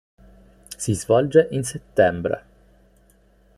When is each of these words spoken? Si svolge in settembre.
Si 0.77 0.95
svolge 0.95 1.47
in 1.51 1.63
settembre. 1.63 2.43